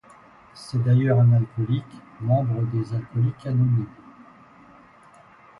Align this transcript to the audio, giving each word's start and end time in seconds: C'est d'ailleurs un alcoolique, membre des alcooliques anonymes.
C'est 0.55 0.81
d'ailleurs 0.83 1.19
un 1.19 1.31
alcoolique, 1.33 2.01
membre 2.21 2.63
des 2.73 2.95
alcooliques 2.95 3.45
anonymes. 3.45 3.85